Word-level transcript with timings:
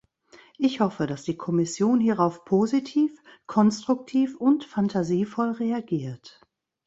Ich 0.57 0.79
hoffe, 0.79 1.05
dass 1.05 1.21
die 1.25 1.37
Kommission 1.37 1.99
hierauf 1.99 2.43
positiv, 2.43 3.21
konstruktiv 3.45 4.35
und 4.35 4.63
phantasievoll 4.63 5.51
reagiert. 5.51 6.41